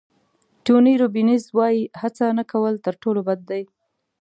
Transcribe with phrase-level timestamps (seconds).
[0.65, 3.63] ټوني روبینز وایي هڅه نه کول تر ټولو بد دي.